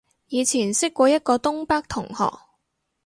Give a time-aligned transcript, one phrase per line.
[0.29, 2.25] 以前識過一個東北同學